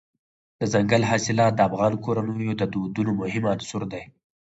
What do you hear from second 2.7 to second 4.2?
دودونو مهم عنصر دی.